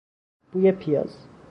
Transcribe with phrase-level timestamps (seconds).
[0.51, 1.27] بوی پیاز